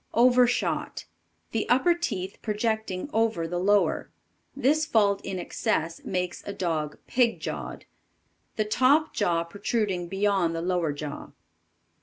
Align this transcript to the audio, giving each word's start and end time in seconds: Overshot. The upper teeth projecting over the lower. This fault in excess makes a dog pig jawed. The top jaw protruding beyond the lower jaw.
Overshot. 0.15 1.05
The 1.51 1.69
upper 1.69 1.93
teeth 1.93 2.39
projecting 2.41 3.07
over 3.13 3.47
the 3.47 3.59
lower. 3.59 4.09
This 4.55 4.83
fault 4.83 5.23
in 5.23 5.37
excess 5.37 6.03
makes 6.03 6.41
a 6.47 6.53
dog 6.53 6.97
pig 7.05 7.39
jawed. 7.39 7.85
The 8.55 8.65
top 8.65 9.13
jaw 9.13 9.43
protruding 9.43 10.07
beyond 10.07 10.55
the 10.55 10.61
lower 10.63 10.91
jaw. 10.91 11.33